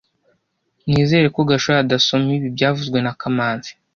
[0.89, 3.71] Nizere ko Gashuhe adasoma ibi byavuzwe na kamanzi